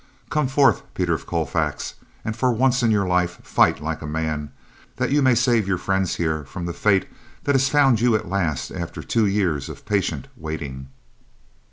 Come 0.31 0.47
forth, 0.47 0.81
Peter 0.95 1.13
of 1.13 1.27
Colfax, 1.27 1.93
and 2.25 2.35
for 2.35 2.51
once 2.51 2.81
in 2.81 2.89
your 2.89 3.05
life, 3.05 3.37
fight 3.43 3.83
like 3.83 4.01
a 4.01 4.07
man, 4.07 4.51
that 4.95 5.11
you 5.11 5.21
may 5.21 5.35
save 5.35 5.67
your 5.67 5.77
friends 5.77 6.15
here 6.15 6.43
from 6.43 6.65
the 6.65 6.73
fate 6.73 7.05
that 7.43 7.53
has 7.53 7.69
found 7.69 8.01
you 8.01 8.15
at 8.15 8.27
last 8.27 8.71
after 8.71 9.03
two 9.03 9.27
years 9.27 9.69
of 9.69 9.85
patient 9.85 10.27
waiting." 10.35 10.87